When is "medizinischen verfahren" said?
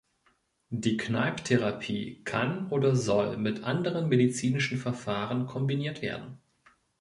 4.09-5.45